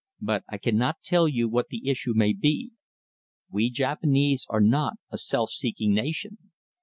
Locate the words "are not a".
4.49-5.17